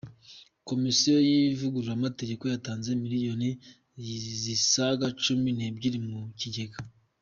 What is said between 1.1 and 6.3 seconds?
y’ivugururamategeko yatanze miliyoni zisaga Cumi Nebyiri mu